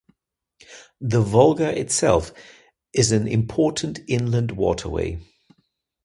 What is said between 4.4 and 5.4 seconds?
waterway.